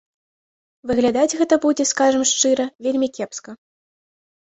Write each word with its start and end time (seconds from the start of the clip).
Выглядаць 0.91 1.35
гэта 1.43 1.55
будзе, 1.67 1.83
скажам 1.93 2.27
шчыра, 2.33 2.69
вельмі 2.89 3.15
кепска. 3.19 3.51